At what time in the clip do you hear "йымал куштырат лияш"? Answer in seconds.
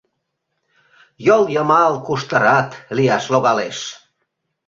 1.53-3.23